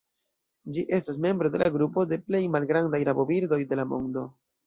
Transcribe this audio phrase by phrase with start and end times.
[0.77, 4.27] Ĝi estas membro de la grupo de plej malgrandaj rabobirdoj de la mondo.